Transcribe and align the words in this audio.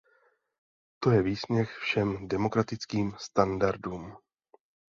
To 0.99 1.11
je 1.11 1.21
výsměch 1.21 1.71
všem 1.77 2.27
demokratickým 2.27 3.13
standardům. 3.19 4.17